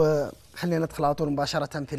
[0.00, 1.96] وخلينا ندخل على طول مباشرة في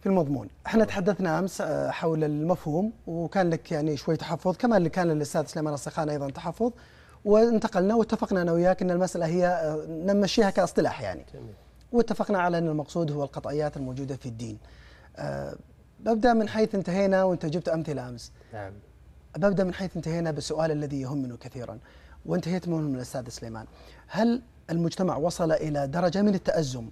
[0.00, 0.48] في المضمون.
[0.66, 5.46] إحنا تحدثنا أمس آه، حول المفهوم وكان لك يعني شوي تحفظ كما اللي كان للأستاذ
[5.46, 6.72] سليمان السخان أيضا تحفظ.
[7.24, 11.24] وانتقلنا واتفقنا أنا وياك إن المسألة هي آه، نمشيها كاصطلاح يعني.
[11.34, 11.54] جميل.
[11.92, 14.58] واتفقنا على إن المقصود هو القطعيات الموجودة في الدين.
[15.16, 15.56] أه
[16.00, 18.32] ببدأ من حيث انتهينا وأنت جبت أمثلة أمس.
[18.52, 18.72] نعم.
[19.36, 21.78] ببدأ من حيث انتهينا بالسؤال الذي يهمنا كثيرا
[22.26, 23.66] وانتهيت منه من الأستاذ سليمان.
[24.06, 26.88] هل المجتمع وصل إلى درجة من التأزم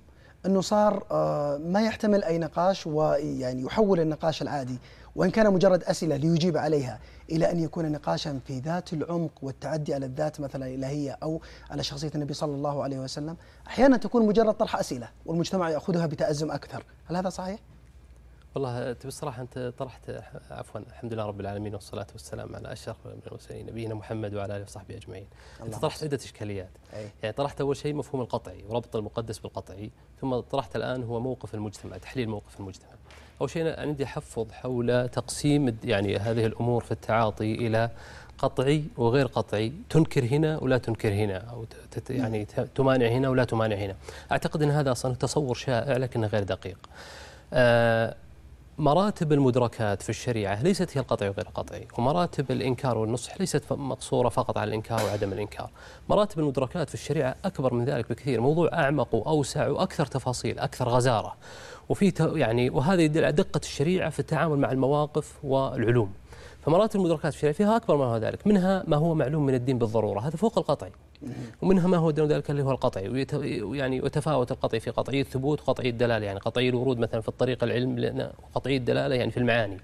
[0.47, 4.79] إنه صار آه، ما يحتمل أي نقاش ويعني يحول النقاش العادي
[5.17, 6.99] وإن كان مجرد أسئلة ليجيب عليها
[7.31, 12.11] إلى أن يكون نقاشا في ذات العمق والتعدي على الذات مثلا الالهيه أو على شخصية
[12.15, 17.17] النبي صلى الله عليه وسلم، أحيانا تكون مجرد طرح أسئلة والمجتمع يأخذها بتأزم أكثر، هل
[17.17, 17.59] هذا صحيح؟
[18.55, 20.11] والله تبي الصراحة أنت طرحت
[20.51, 24.97] عفوا الحمد لله رب العالمين والصلاة والسلام على أشرف المرسلين نبينا محمد وعلى آله وصحبه
[24.97, 25.27] أجمعين.
[25.63, 26.71] أنت طرحت عدة إشكاليات.
[26.95, 27.09] أي.
[27.23, 31.97] يعني طرحت أول شيء مفهوم القطعي وربط المقدس بالقطعي، ثم طرحت الآن هو موقف المجتمع،
[31.97, 32.91] تحليل موقف المجتمع.
[33.41, 37.91] أول شيء عندي أحفظ حول تقسيم يعني هذه الأمور في التعاطي إلى
[38.39, 41.67] قطعي وغير قطعي تنكر هنا ولا تنكر هنا أو
[42.11, 43.97] يعني تمانع هنا ولا تمانع هنا
[44.33, 46.79] أعتقد أن هذا أصلا تصور شائع لكنه غير دقيق
[47.53, 48.15] آه
[48.79, 54.59] مراتب المدركات في الشريعة ليست هي القطعي وغير القطعي ومراتب الإنكار والنصح ليست مقصورة فقط
[54.59, 55.71] على الإنكار وعدم الإنكار.
[56.09, 61.37] مراتب المدركات في الشريعة أكبر من ذلك بكثير موضوع أعمق وأوسع وأكثر تفاصيل أكثر غزارة.
[61.89, 66.13] وفي يعني وهذا يدل على دقة الشريعة في التعامل مع المواقف والعلوم.
[66.63, 69.79] فمراتب المدركات في الشريعة فيها أكبر ما هو ذلك منها ما هو معلوم من الدين
[69.79, 70.93] بالضرورة هذا فوق القطعي.
[71.63, 73.27] ومنها ما هو دون ذلك اللي هو القطعي
[73.63, 78.31] ويعني وتفاوت القطعي في قطعي الثبوت وقطعي الدلالة يعني قطعي الورود مثلا في الطريق العلم
[78.43, 79.77] وقطعي الدلالة يعني في المعاني.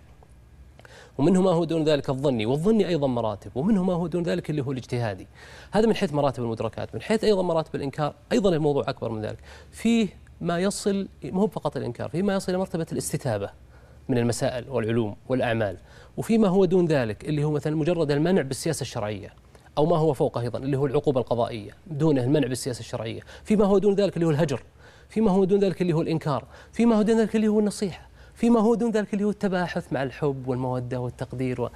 [1.19, 4.62] ومنه ما هو دون ذلك الظني والظني أيضا مراتب ومنه ما هو دون ذلك اللي
[4.62, 5.27] هو الاجتهادي.
[5.70, 9.39] هذا من حيث مراتب المدركات من حيث أيضا مراتب الإنكار أيضا الموضوع أكبر من ذلك.
[9.70, 10.08] فيه
[10.41, 13.50] ما يصل مو فقط الإنكار فيه ما يصل إلى مرتبة الاستتابة
[14.08, 15.77] من المسائل والعلوم والأعمال.
[16.17, 19.33] وفيما هو دون ذلك اللي هو مثلا مجرد المنع بالسياسة الشرعية.
[19.78, 23.20] أو ما هو فوقه أيضا اللي هو العقوبة القضائية دونه المنع بالسياسة الشرعية.
[23.44, 24.62] فيما هو دون ذلك اللي هو الهجر
[25.08, 28.61] فيما هو دون ذلك اللي هو الإنكار فيما هو دون ذلك اللي هو النصيحة فيما
[28.61, 31.70] هو دون ذلك اللي هو التباحث مع الحب والمودة والتقدير و...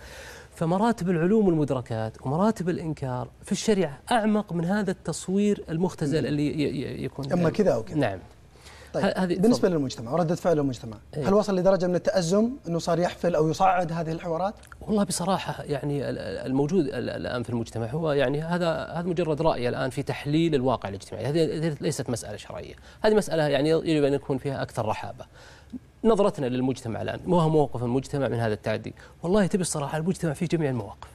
[0.54, 7.50] فمراتب العلوم والمدركات ومراتب الإنكار في الشريعة أعمق من هذا التصوير المختزل اللي يكون أما
[7.50, 7.96] كذا أو كذا.
[7.96, 8.18] نعم.
[8.94, 9.76] طيب هذه بالنسبة فضل.
[9.76, 13.92] للمجتمع وردة فعل المجتمع إيه؟ هل وصل لدرجة من التأزم إنه صار يحفل أو يصعد
[13.92, 16.10] هذه الحوارات؟ والله بصراحة يعني
[16.46, 21.26] الموجود الآن في المجتمع هو يعني هذا هذا مجرد رأي الآن في تحليل الواقع الاجتماعي.
[21.26, 22.74] هذه ليست مسألة شرعية.
[23.02, 25.24] هذه مسألة يعني يجب أن يكون فيها أكثر رحابة.
[26.04, 28.94] نظرتنا للمجتمع الآن ما هو موقف المجتمع من هذا التعدي.
[29.22, 31.08] والله تبي الصراحة المجتمع في جميع المواقف.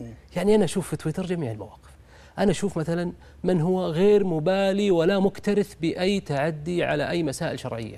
[0.00, 0.14] إيه.
[0.36, 1.93] يعني أنا أشوف في تويتر جميع المواقف.
[2.38, 3.12] أنا أشوف مثلا
[3.44, 7.96] من هو غير مبالي ولا مكترث بأي تعدي على أي مسائل شرعية.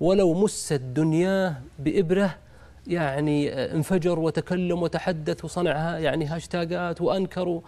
[0.00, 2.34] ولو مست دنياه بإبرة
[2.86, 7.60] يعني انفجر وتكلم وتحدث وصنعها يعني هاشتاجات وأنكر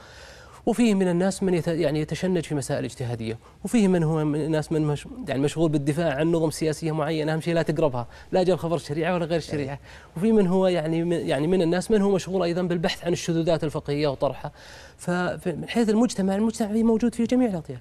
[0.69, 4.83] وفيه من الناس من يعني يتشنج في مسائل اجتهادية، وفيه من هو من الناس من
[4.83, 8.77] مش يعني مشغول بالدفاع عن نظم سياسية معينة، أهم شيء لا تقربها، لا جاب خبر
[8.77, 9.79] الشريعة ولا غير الشريعة،
[10.17, 14.09] وفي من هو يعني يعني من الناس من هو مشغول أيضا بالبحث عن الشذوذات الفقهية
[14.09, 14.53] وطرحها،
[14.97, 17.81] فمن حيث المجتمع المجتمع فيه موجود في جميع الأطياف.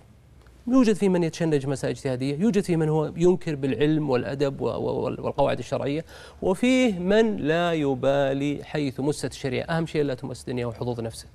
[0.67, 6.05] يوجد في من يتشنج مسائل اجتهادية، يوجد في من هو ينكر بالعلم والأدب والقواعد الشرعية،
[6.41, 11.27] وفيه من لا يبالي حيث مست الشريعة، أهم شيء لا تمس دنيا وحظوظ نفسه.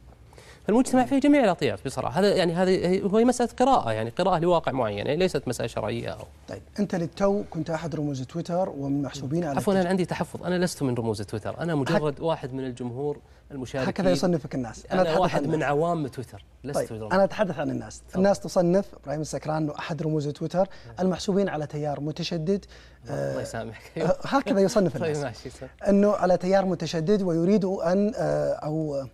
[0.67, 2.21] فالمجتمع في جميع الأطياف بصراحة.
[2.21, 6.25] هذا يعني هذه هو مسألة قراءة يعني قراءة لواقع معين يعني ليست مسألة شرعية أو
[6.49, 10.45] طيب أنت للتو كنت أحد رموز تويتر ومن محسوبين على عفوا أنا عندي تحفظ.
[10.45, 11.61] أنا لست من رموز تويتر.
[11.61, 13.19] أنا مجرد هك واحد من الجمهور
[13.51, 13.89] المشاركين.
[13.89, 14.87] هكذا يصنفك الناس.
[14.93, 16.45] أنا, أنا واحد من عوام تويتر.
[16.65, 17.13] لست طيب تويتر.
[17.13, 17.99] أنا أتحدث عن الناس.
[17.99, 18.17] طبعا.
[18.17, 20.95] الناس تصنف إبراهيم السكران انه أحد رموز تويتر نعم.
[21.01, 22.65] المحسوبين على تيار متشدد
[23.05, 23.99] الله آه، يسامحك.
[23.99, 25.17] آه، هكذا يصنف الناس.
[25.17, 25.51] طيب ماشي
[25.89, 29.07] أنه على تيار متشدد ويريد أن آه، أو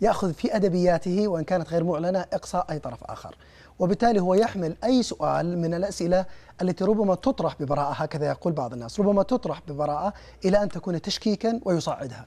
[0.00, 3.36] يأخذ في أدبياته وإن كانت غير معلنة إقصاء أي طرف آخر.
[3.78, 6.26] وبالتالي هو يحمل أي سؤال من الأسئلة
[6.62, 9.00] التي ربما تطرح ببراءة هكذا يقول بعض الناس.
[9.00, 10.12] ربما تطرح ببراءة
[10.44, 12.26] إلى أن تكون تشكيكا ويصعدها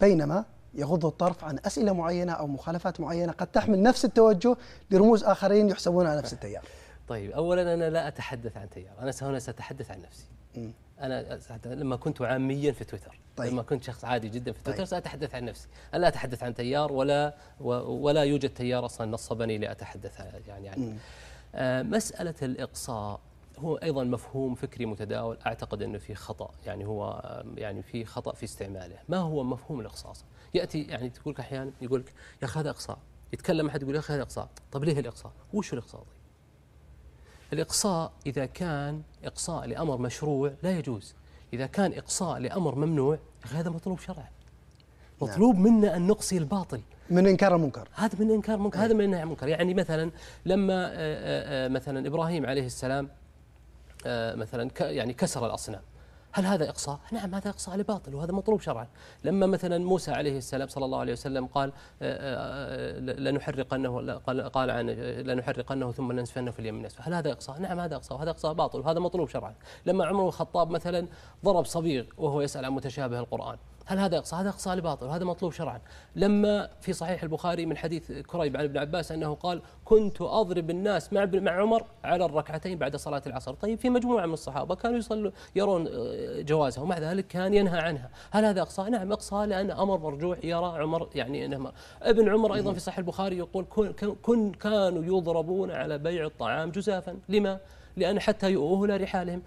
[0.00, 0.44] بينما
[0.74, 4.56] يغض الطرف عن أسئلة معينة أو مخالفات معينة قد تحمل نفس التوجه
[4.90, 6.64] لرموز آخرين يحسبون على نفس التيار.
[7.08, 8.92] طيب أولا أنا لا أتحدث عن تيار.
[9.00, 10.74] أنا هنا سأتحدث عن نفسي.
[11.00, 13.18] أنا لما كنت عاميا في تويتر.
[13.36, 13.52] طيب.
[13.52, 14.86] لما كنت شخص عادي جدا في تويتر طيب.
[14.86, 15.68] سأتحدث عن نفسي.
[15.94, 20.98] أنا لا أتحدث عن تيار ولا ولا يوجد تيار أصلا نصبني لأتحدث يعني عنه.
[21.54, 23.20] آه مسألة الإقصاء
[23.58, 25.38] هو أيضا مفهوم فكري متداول.
[25.46, 26.50] أعتقد إنه في خطأ.
[26.66, 27.22] يعني هو
[27.56, 28.98] يعني في خطأ في استعماله.
[29.08, 30.12] ما هو مفهوم الإقصاء
[30.54, 32.12] يأتي يعني تقول أحيانا يقول لك
[32.42, 32.98] يا أخي هذا إقصاء.
[33.32, 34.48] يتكلم أحد يقول يا أخي هذا إقصاء.
[34.72, 36.23] طب ليه الإقصاء؟ وش الإقصاء طيب؟
[37.54, 41.14] الإقصاء إذا كان إقصاء لأمر مشروع لا يجوز.
[41.52, 43.18] إذا كان إقصاء لأمر ممنوع
[43.52, 44.28] هذا مطلوب شرعا.
[45.22, 46.80] مطلوب منا أن نقصي الباطل.
[47.10, 47.88] من إنكار المنكر.
[47.94, 49.48] هذا من إنكار منكر هذا من انكار المنكر.
[49.48, 50.10] يعني مثلا
[50.46, 50.88] لما
[51.68, 53.08] مثلا إبراهيم عليه السلام
[54.36, 55.82] مثلا يعني كسر الأصنام.
[56.34, 58.86] هل هذا إقصاء؟ نعم هذا إقصاء لباطل وهذا مطلوب شرعا
[59.24, 61.72] لما مثلا موسى عليه السلام صلى الله عليه وسلم قال
[63.22, 64.86] لنحرقنه قال, عن
[65.26, 68.80] لنحرقنه ثم لنسفنه في اليم نسفه هل هذا إقصاء؟ نعم هذا إقصاء وهذا إقصاء باطل
[68.80, 69.54] وهذا مطلوب شرعا
[69.86, 71.06] لما عمر الخطاب مثلا
[71.44, 75.52] ضرب صبيغ وهو يسأل عن متشابه القرآن هل هذا إقصاء؟ هذا إقصاء لباطل وهذا مطلوب
[75.52, 75.80] شرعا
[76.16, 81.12] لما في صحيح البخاري من حديث كريب عن ابن عباس أنه قال كنت أضرب الناس
[81.12, 85.30] مع مع عمر على الركعتين بعد صلاة العصر طيب في مجموعة من الصحابة كانوا يصلوا
[85.56, 89.98] يرون آه، جوازها ومع ذلك كان ينهى عنها هل هذا إقصاء؟ نعم إقصاء لأن أمر
[89.98, 91.72] مرجوح يرى عمر يعني أنه
[92.02, 93.64] ابن عمر أيضا في صحيح البخاري يقول
[94.22, 97.58] كن, كانوا يضربون على بيع الطعام جزافا لما؟
[97.96, 99.42] لأن حتى يؤوه إلى رحالهم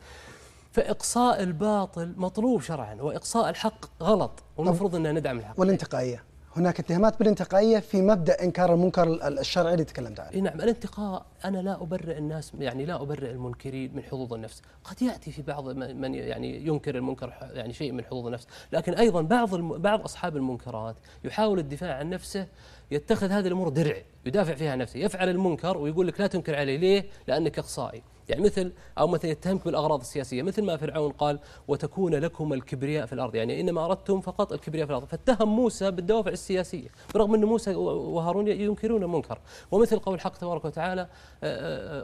[0.78, 5.60] فإقصاء الباطل مطلوب شرعا وإقصاء الحق غلط والمفروض أن ندعم الحق.
[5.60, 6.24] والانتقائية.
[6.56, 10.40] هناك اتهامات بالانتقائية في مبدأ إنكار المنكر الشرعي اللي تكلمت عنه.
[10.40, 14.62] نعم الانتقاء أنا لا أبرئ الناس يعني لا أبرئ المنكرين من حظوظ النفس.
[14.84, 18.48] قد يأتي في بعض من يعني ينكر المنكر يعني شيء من حظوظ النفس.
[18.72, 22.48] لكن أيضا بعض بعض أصحاب المنكرات يحاول الدفاع عن نفسه
[22.92, 26.78] يتخذ هذه الأمور درع يدافع فيها عن نفسه يفعل المنكر ويقول لك لا تنكر عليه
[26.78, 28.04] ليه؟ لأنك إقصائي.
[28.30, 33.14] يعني مثل أو مثلا يتهمك بالأغراض السياسية مثل ما فرعون قال وتكون لكم الكبرياء في
[33.14, 33.36] الأرض.
[33.36, 35.08] يعني إنما أردتم فقط الكبرياء في الأرض.
[35.08, 39.40] فاتهم موسى بالدوافع السياسية برغم أن موسى وهارون ينكرون المنكر.
[39.72, 41.08] ومثل قول الحق تبارك وتعالى آه،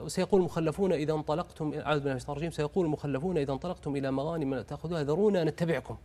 [0.03, 2.51] آه، سيقول المخلفون إذا انطلقتم أعوذ بالله من الرجيم.
[2.51, 5.97] سيقول المخلفون إذا انطلقتم إلى مغانم تأخذوها ذرونا نتبعكم.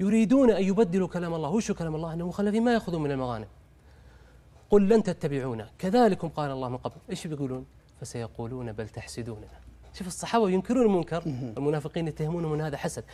[0.00, 1.50] يريدون أن يبدلوا كلام الله.
[1.50, 3.46] وش كلام الله؟ أن المخلفين ما يأخذون من المغانم.
[4.70, 5.68] قل لن تتبعونا.
[5.78, 6.96] كذلكم قال الله من قبل.
[7.10, 9.48] إيش بيقولون؟ فسيقولون بل تحسدوننا
[9.94, 13.04] شوف الصحابة ينكرون المنكر المنافقين يتهمون من هذا حسد.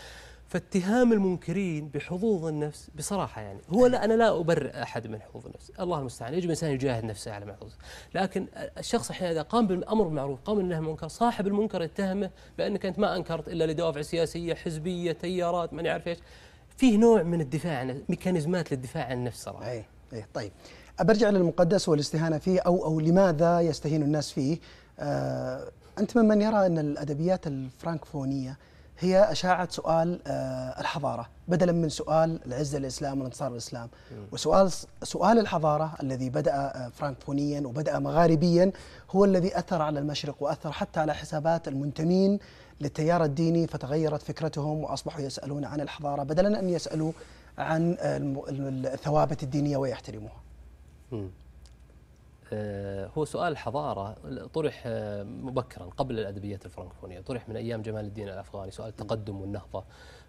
[0.48, 3.60] فاتهام المنكرين بحظوظ النفس بصراحة يعني.
[3.70, 5.72] هو لا أنا لا أبرئ أحد من حظوظ النفس.
[5.80, 6.34] الله المستعان.
[6.34, 7.72] يجب الإنسان يجاهد نفسه على ما حظوظ.
[8.14, 8.46] لكن
[8.78, 12.98] الشخص أحيانا إذا قام بالأمر بالمعروف قام بالنهي عن المنكر صاحب المنكر يتهمه بأنك أنت
[12.98, 16.18] ما أنكرت إلا لدوافع سياسية حزبية تيارات ما يعرف إيش.
[16.76, 19.70] فيه نوع من الدفاع عن ميكانيزمات للدفاع عن النفس صراحة.
[19.70, 19.84] أي.
[20.12, 20.52] أي طيب.
[21.00, 24.58] برجع للمقدس والاستهانة فيه أو أو لماذا يستهين الناس فيه؟
[25.00, 25.64] آه
[25.98, 28.58] أنت ممن يرى أن الأدبيات الفرانكفونية
[28.98, 33.88] هي أشاعة سؤال آه الحضارة بدلا من سؤال العزة الإسلام وانتصار الإسلام.
[34.32, 34.70] وسؤال
[35.02, 38.72] سؤال الحضارة الذي بدأ آه فرانكفونيا وبدأ مغاربيا
[39.10, 42.38] هو الذي أثر على المشرق وأثر حتى على حسابات المنتمين
[42.80, 47.12] للتيار الديني فتغيرت فكرتهم وأصبحوا يسألون عن الحضارة بدلا أن يسألوا
[47.58, 47.96] عن
[48.86, 50.42] الثوابت الدينية ويحترموها.
[52.52, 54.16] آه، هو سؤال الحضارة
[54.54, 59.84] طرح آه، مبكرا قبل الأدبيات الفرنكفونية طرح من أيام جمال الدين الأفغاني سؤال التقدم والنهضة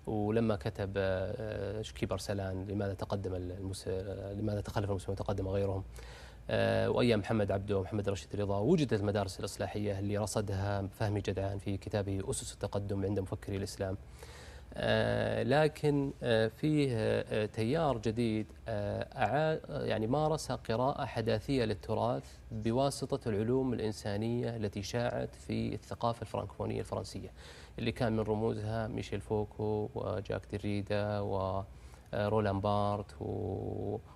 [0.08, 3.88] ولما كتب آه، شكيب أرسلان لماذا تقدم المس...
[4.38, 5.84] لماذا تخلف المسلمون وتقدم غيرهم؟
[6.90, 12.22] وأيام محمد عبده ومحمد رشيد رضا وجدت المدارس الإصلاحية اللي رصدها فهمي جدعان في كتابه
[12.30, 13.98] أسس التقدم عند مفكري الإسلام.
[15.44, 18.48] لكن آه، فيه آه، تيار جديد
[19.68, 27.32] يعني مارس قراءة حداثية للتراث بواسطة العلوم الإنسانية التي شاعت في الثقافة الفرنكفونية الفرنسية
[27.80, 31.64] اللي كان من رموزها ميشيل فوكو وجاك ديريدا و
[32.14, 33.16] رولان بارت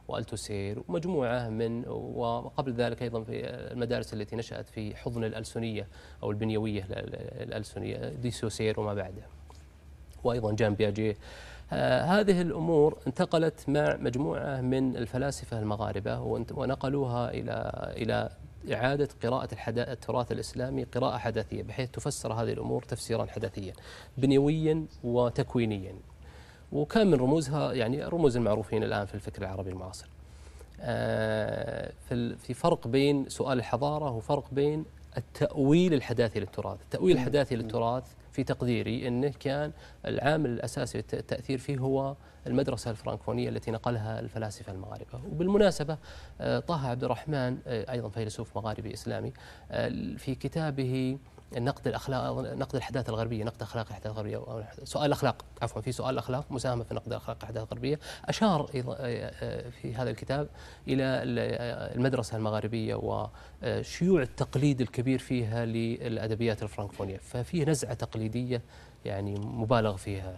[0.07, 5.87] وألتوسير ومجموعة من وقبل ذلك أيضا في المدارس التي نشأت في حضن الألسنية
[6.23, 9.36] أو البنيوية الألسنية دي سوسير وما بعده.
[10.23, 11.17] وأيضا جان بياجيه
[11.73, 16.19] آه هذه الأمور انتقلت مع مجموعة من الفلاسفة المغاربة
[16.51, 18.29] ونقلوها إلى إلى
[18.73, 23.73] إعادة قراءة التراث الإسلامي قراءة حداثية بحيث تفسر هذه الأمور تفسيرا حداثيا
[24.17, 25.95] بنيويا وتكوينيا.
[26.71, 30.07] وكان من رموزها يعني رموز المعروفين الآن في الفكر العربي المعاصر.
[30.81, 31.91] آه
[32.37, 34.85] في فرق بين سؤال الحضارة وفرق بين
[35.17, 36.81] التأويل الحداثي للتراث.
[36.81, 38.03] التأويل الحداثي للتراث
[38.37, 39.71] في تقديري أنه كان
[40.05, 42.15] العامل الأساسي التأثير فيه هو
[42.47, 45.19] المدرسة الفرنكفونية التي نقلها الفلاسفة المغاربة.
[45.31, 45.97] وبالمناسبة
[46.41, 49.33] آه، طه عبد الرحمن آه، أيضا فيلسوف مغاربي إسلامي
[49.71, 51.17] آه، في كتابه
[51.53, 56.51] نقد الأخلاق نقد الحداثة الغربية نقد أخلاق الحداثة الغربية سؤال الأخلاق عفوا في سؤال الأخلاق
[56.51, 57.99] مساهمة في نقد اخلاق الحداثة الغربية.
[58.25, 58.67] أشار
[59.81, 60.47] في هذا الكتاب
[60.87, 61.03] إلى
[61.95, 67.17] المدرسة المغاربية وشيوع التقليد الكبير فيها للأدبيات الفرنكفونية.
[67.17, 68.61] ففيه نزعة تقليدية
[69.05, 70.35] يعني مبالغ فيها.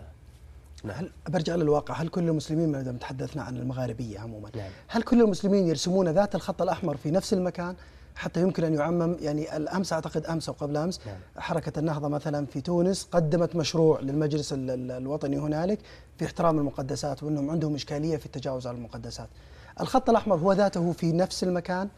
[0.83, 0.97] نعم.
[0.97, 1.93] هل برجع للواقع.
[1.93, 4.71] هل كل المسلمين ما دام تحدثنا عن المغاربية عموما نعم.
[4.87, 7.75] هل كل المسلمين يرسمون ذات الخط الأحمر في نفس المكان؟
[8.19, 11.15] حتى يمكن أن يعمم يعني الأمس أعتقد أمس أو قبل أمس نعم.
[11.37, 15.79] حركة النهضة مثلا في تونس قدمت مشروع للمجلس الوطني هنالك
[16.17, 19.29] في احترام المقدسات وأنهم عندهم إشكالية في التجاوز على المقدسات.
[19.81, 21.89] الخط الأحمر هو ذاته في نفس المكان؟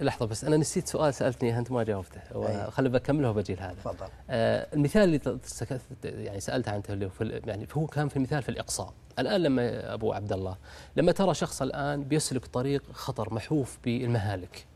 [0.00, 4.06] لحظة بس أنا نسيت سؤال سألتني أنت ما جاوبته وخلي بكمله وبجي لهذا تفضل.
[4.30, 5.38] آه المثال اللي
[6.04, 8.92] يعني سألت عنه اللي في يعني هو كان في المثال في الإقصاء.
[9.18, 10.56] الآن لما أبو عبد الله
[10.96, 14.66] لما ترى شخص الآن بيسلك طريق خطر محوف بالمهالك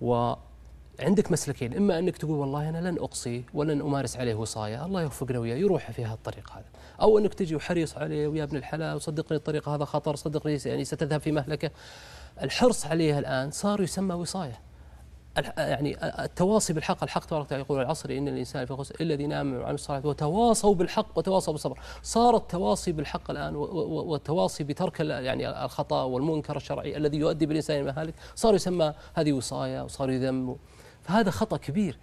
[0.00, 5.38] وعندك مسلكين إما أنك تقول والله أنا لن أقصي ولن أمارس عليه وصاية الله يوفقنا
[5.38, 6.64] وياه يروح في هذا الطريق هذا.
[7.00, 11.20] أو أنك تجي وحريص عليه ويا ابن الحلال وصدقني الطريق هذا خطر صدقني يعني ستذهب
[11.20, 11.70] في مهلكة.
[12.42, 14.67] الحرص عليها الآن صار يسمى وصاية.
[15.58, 19.70] يعني التواصي بالحق الحق تبارك وتعالى يقول العصر إن الإنسان في خسر الا الذين آمنوا
[19.70, 21.78] الصالحات وتواصوا بالحق وتواصوا بالصبر.
[22.02, 28.14] صار التواصي بالحق الآن والتواصي بترك يعني الخطأ والمنكر الشرعي الذي يؤدي بالإنسان إلى المهالك
[28.34, 30.56] صار يسمى هذه وصايه وصار يذم.
[31.02, 31.98] فهذا خطأ كبير.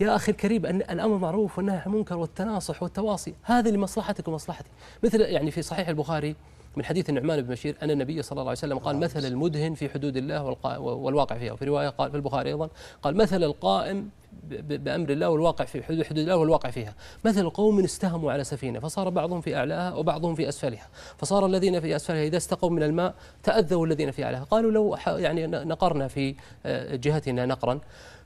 [0.00, 3.34] يا أخي الكريم أن الأمر معروف والنهي عن المنكر والتناصح والتواصي.
[3.42, 4.70] هذا لمصلحتك ومصلحتي.
[5.02, 6.36] مثل يعني في صحيح البخاري
[6.76, 9.88] من حديث النعمان بن بشير أن النبي صلى الله عليه وسلم قال مثل المدهن في
[9.88, 11.52] حدود الله والواقع فيها.
[11.52, 12.68] وفي رواية قال في البخاري أيضا
[13.02, 14.10] قال مثل القائم
[14.60, 16.94] بأمر الله والواقع في حدود حدود الله والواقع فيها.
[17.24, 20.88] مثل قوم استهموا على سفينة فصار بعضهم في أعلاها وبعضهم في أسفلها.
[21.18, 24.44] فصار الذين في أسفلها إذا استقوا من الماء تأذوا الذين في أعلاها.
[24.44, 26.34] قالوا لو يعني نقرنا في
[26.66, 27.80] آه، جهتنا نقرا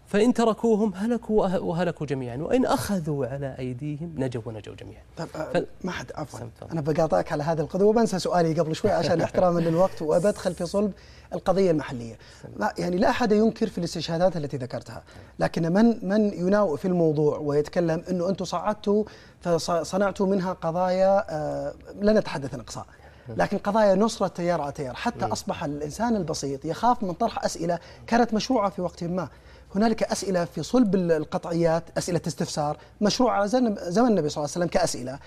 [0.06, 2.37] فإن تركوهم هلكوا وهلكوا جميعا.
[2.37, 5.02] وإن أخذوا على أيديهم نجوا ونجوا جميعا.
[5.16, 5.84] طيب ف...
[5.84, 6.40] ما حد عفوا.
[6.73, 10.92] أنا بقاطعك على هذه القضية وبنسى سؤالي قبل شوي عشان احتراما للوقت وبدخل في صلب
[11.32, 12.18] القضية المحلية.
[12.56, 15.02] لا يعني لا أحد ينكر في الاستشهادات التي ذكرتها.
[15.38, 19.04] لكن من من يناوئ في الموضوع ويتكلم أنه أنتم صعدتوا
[19.40, 22.87] فصنعتوا منها قضايا آه لا نتحدث عن إقصاء.
[23.28, 24.94] لكن قضايا نصرة تيار على تيار.
[24.94, 29.28] حتى أصبح الإنسان البسيط يخاف من طرح أسئلة كانت مشروعة في وقت ما.
[29.75, 34.66] هنالك أسئلة في صلب القطعيات أسئلة استفسار مشروع على زمن النبي صلى الله عليه وسلم
[34.66, 35.19] كأسئلة.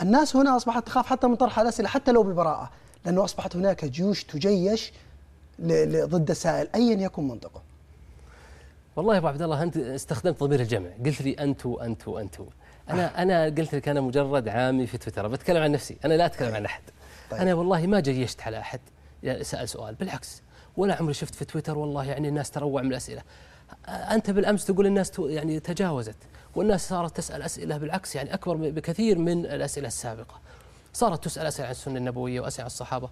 [0.00, 2.70] الناس هنا أصبحت تخاف حتى من طرح الأسئلة حتى لو ببراءة
[3.04, 4.92] لأنه أصبحت هناك جيوش تجيش
[6.04, 7.62] ضد السائل أيا يكن منطقه.
[8.96, 10.88] والله يا أبو عبد الله أنت استخدمت ضمير الجمع.
[11.06, 12.46] قلت لي انتو انتو انتو
[12.90, 15.96] أنا أنا قلت لك أنا مجرد عامي في تويتر بتكلم عن نفسي.
[16.04, 16.82] أنا لا أتكلم عن أحد.
[17.30, 17.40] طيب.
[17.40, 18.80] أنا والله ما جيشت على أحد.
[19.42, 19.94] سأل سؤال.
[19.94, 20.42] بالعكس
[20.76, 23.22] ولا عمري شفت في تويتر والله يعني الناس تروع من الأسئلة.
[23.88, 26.16] أنت بالأمس تقول الناس يعني تجاوزت
[26.56, 30.40] والناس صارت تسأل أسئلة بالعكس يعني أكبر بكثير من الأسئلة السابقة.
[30.92, 33.08] صارت تسأل أسئلة عن السنة النبوية وأسئلة عن الصحابة.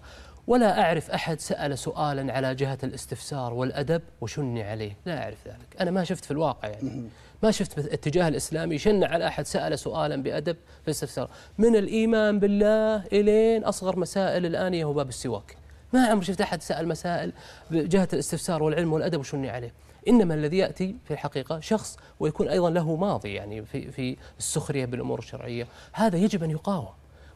[0.47, 4.97] ولا أعرف أحد سأل سؤالا على جهة الاستفسار والأدب وشني عليه.
[5.05, 5.81] لا أعرف ذلك.
[5.81, 7.09] أنا ما شفت في الواقع يعني.
[7.43, 11.29] ما شفت الاتجاه الإسلامي شن على أحد سأل سؤالا بأدب في الاستفسار.
[11.57, 15.57] من الإيمان بالله إلين أصغر مسائل الآنية وباب السواك.
[15.93, 17.33] ما عمري شفت أحد سأل مسائل
[17.71, 19.73] بجهة الاستفسار والعلم والأدب وشني عليه.
[20.07, 25.19] إنما الذي يأتي في الحقيقة شخص ويكون أيضا له ماضي يعني في في السخرية بالأمور
[25.19, 25.67] الشرعية.
[25.93, 26.87] هذا يجب أن يقاوم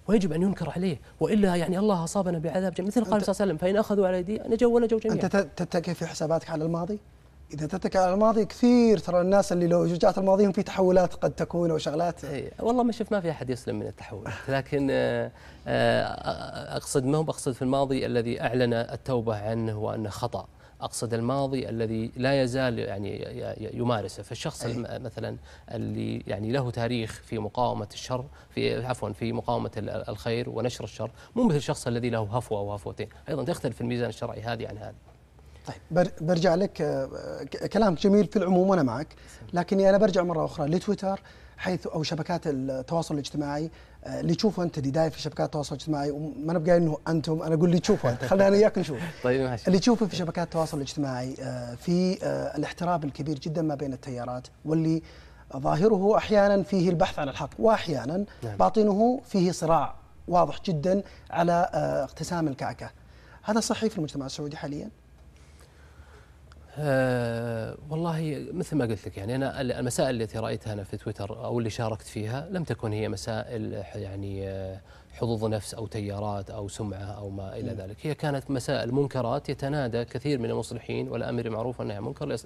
[0.08, 2.88] ويجب أن ينكر عليه وإلا يعني الله أصابنا بعذاب جميل.
[2.88, 5.94] مثل قال صلى الله عليه وسلم فإن أخذوا على ايدي نجوا ونجوا جميعا أنت تتكي
[5.94, 7.00] في حساباتك على الماضي؟
[7.54, 11.72] إذا تتكي على الماضي كثير ترى الناس اللي لو رجعت الماضيهم في تحولات قد تكون
[11.72, 15.32] أو شغلات اي والله ما شفت ما في أحد يسلم من التحولات لكن آه،
[15.68, 20.48] آه، أقصد ما هو بقصد في الماضي الذي أعلن التوبة عنه وأنه خطأ.
[20.82, 23.22] أقصد الماضي الذي لا يزال يعني
[23.74, 24.24] يمارسه.
[24.24, 25.00] فالشخص أي.
[25.00, 25.38] مثلا
[25.72, 29.72] اللي يعني له تاريخ في مقاومة الشر في عفوا في مقاومة
[30.10, 34.42] الخير ونشر الشر مو مثل الشخص الذي له هفوة أو هفوتين أيضا تختلف الميزان الشرعي
[34.42, 34.96] هذه عن هذه.
[35.68, 36.08] طيب.
[36.22, 37.44] برجع لك آه،
[37.74, 39.08] كلامك جميل في العموم وأنا معك
[39.54, 41.22] لكني أنا برجع مرة أخرى لتويتر
[41.58, 43.72] حيث أو شبكات التواصل الاجتماعي
[44.04, 47.42] آه، اللي تشوفه أنت اللي داير في شبكات التواصل الاجتماعي وما أنا بقى إنه أنتم
[47.42, 49.00] أنا أقول اللي تشوفه انت خلينا أنا وياك نشوف.
[49.24, 49.68] طيب ماشي.
[49.68, 52.18] اللي تشوفه في شبكات التواصل الاجتماعي آه، في
[52.56, 55.02] الاحتراب الكبير جدا ما بين التيارات واللي
[55.58, 58.58] ظاهره أحيانا فيه البحث عن الحق واحيانا نعم.
[58.58, 59.96] باطنه فيه صراع
[60.28, 61.70] واضح جدا على
[62.04, 62.90] اقتسام الكعكة.
[63.44, 64.90] هذا صحيح في المجتمع السعودي حاليا؟
[66.80, 71.60] أه والله مثل ما قلت لك يعني أنا المسائل التي رأيتها أنا في تويتر أو
[71.60, 74.82] اللي شاركت فيها لم تكن هي مسائل يعني آه،
[75.12, 80.06] حظوظ نفس أو تيارات أو سمعة أو ما إلى ذلك، هي كانت مسائل منكرات يتنادى
[80.06, 82.38] كثير من المصلحين والأمر معروف أنها منكر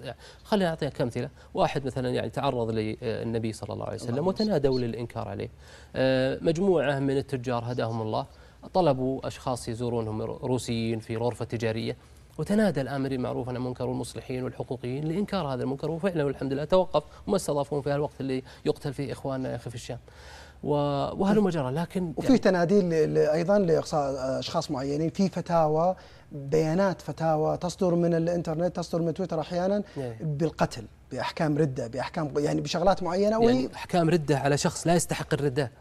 [0.44, 5.50] خلينا أعطيك أمثلة، واحد مثلا يعني تعرض للنبي صلى الله عليه وسلم وتنادوا للإنكار عليه.
[5.96, 8.26] أه مجموعة من التجار هداهم الله
[8.74, 11.98] طلبوا أشخاص يزورونهم روسيين في غرفة تجارية.
[12.38, 17.36] وتنادى الأمر بالمعروف عن المنكر والمصلحين والحقوقيين لإنكار هذا المنكر وفعلا والحمد لله توقف وما
[17.36, 20.00] استضافون في الوقت اللي يقتل فيه اخواننا يا أخي في الشام.
[20.64, 25.96] وهلم جرى لكن وفي يعني تناديل أيضا لإقصاء أشخاص معينين في فتاوى
[26.32, 30.18] بيانات فتاوى تصدر من الإنترنت تصدر من تويتر أحيانا إيه.
[30.22, 35.72] بالقتل بأحكام ردة بأحكام يعني بشغلات معينة يعني أحكام ردة على شخص لا يستحق الردة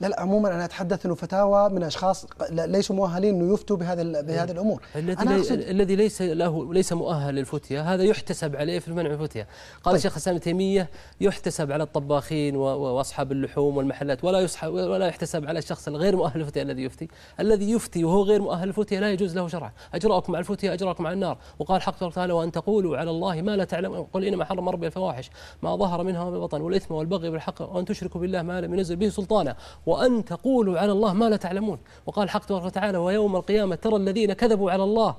[0.00, 4.50] لا لا عموما أنا أتحدث إنه فتاوى من أشخاص ليسوا مؤهلين إنه يفتوا بهذا بهذه
[4.50, 4.82] الأمور.
[4.96, 9.84] الذي لي الذي ليس له ليس مؤهل للفتيا هذا يحتسب عليه في المنع الفتيا قال
[9.84, 9.94] طيب.
[9.94, 15.88] الشيخ الاسلام تيمية يحتسب على الطباخين وأصحاب اللحوم والمحلات ولا يسحب ولا يحتسب على الشخص
[15.88, 17.08] الغير مؤهل للفتيا الذي يفتي.
[17.40, 21.14] الذي يفتي وهو غير مؤهل للفتيا لا يجوز له شرعا اجراءكم على الفتيا اجراءكم على
[21.14, 21.38] النار.
[21.58, 24.86] وقال حق الله تعالى وأن تقولوا على الله ما لا تعلمون قل إنما حرم ربي
[24.86, 25.30] الفواحش
[25.62, 29.08] ما ظهر منها وما بطن والإثم والبغي بالحق وأن تشركوا بالله ما لم ينزل به
[29.08, 29.56] سلطانا.
[29.86, 31.78] وأن تقولوا على الله ما لا تعلمون.
[32.06, 35.16] وقال حق تبارك وتعالى ويوم القيامة ترى الذين كذبوا على الله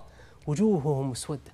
[0.48, 1.52] وجوههم مسودة.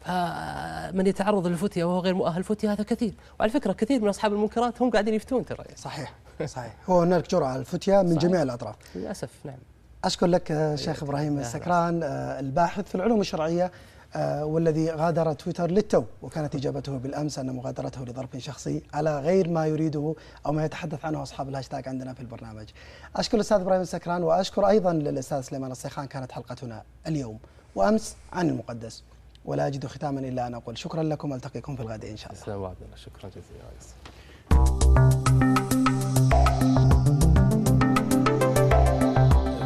[0.00, 3.14] فمن يتعرض للفتية وهو غير مؤهل فتية هذا كثير.
[3.40, 5.64] وعلى فكرة كثير من أصحاب المنكرات هم قاعدين يفتون ترى.
[5.76, 6.14] صحيح
[6.46, 6.74] صحيح.
[6.90, 8.22] هو هناك جرعة الفتية من صحيح.
[8.22, 8.74] جميع الأطراف.
[8.94, 9.58] للأسف نعم.
[10.04, 13.72] أشكر لك شيخ إبراهيم السكران آه، الباحث في العلوم الشرعية
[14.16, 20.14] والذي غادر تويتر للتو وكانت إجابته بالأمس أن مغادرته لظرف شخصي على غير ما يريده
[20.46, 22.68] أو ما يتحدث عنه أصحاب الهاشتاج عندنا في البرنامج.
[23.16, 27.38] أشكر الأستاذ إبراهيم السكران وأشكر أيضا للأستاذ سليمان الصيخان كانت حلقتنا اليوم.
[27.74, 29.02] وأمس عن المقدس.
[29.44, 32.40] ولا أجد ختاما إلا أن أقول شكرا لكم ألتقيكم في الغد إن شاء الله.
[32.40, 32.84] السلام عليكم.
[32.96, 33.68] شكرا جزيلا.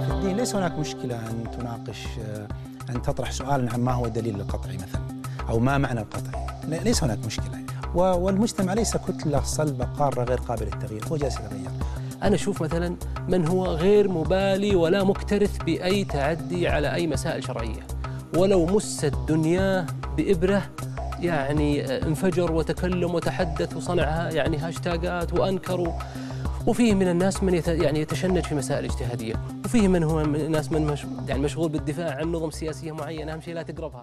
[0.06, 2.48] في الدين ليس هناك مشكلة أن تناقش آه،
[2.90, 5.02] أن تطرح سؤالا عن ما هو الدليل القطعي مثلا
[5.48, 7.62] أو ما معنى القطعي ليس هناك مشكلة.
[7.94, 11.70] والمجتمع ليس كتلة صلبة قارة غير قابلة للتغيير هو جالس يتغير.
[12.22, 12.96] أنا أشوف مثلا
[13.28, 17.86] من هو غير مبالي ولا مكترث بأي تعدي على أي مسائل شرعية.
[18.36, 19.86] ولو مست دنياه
[20.16, 20.62] بإبرة
[21.20, 25.92] يعني انفجر وتكلم وتحدث وصنعها يعني هاشتاجات وأنكر
[26.66, 29.34] وفيه من الناس من يعني يتشنج في مسائل اجتهادية.
[29.64, 33.40] وفيه من هو من الناس من مش يعني مشغول بالدفاع عن نظم سياسية معينة أهم
[33.40, 33.90] شيء لا تقربها.